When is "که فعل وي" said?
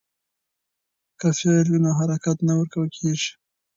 1.19-1.79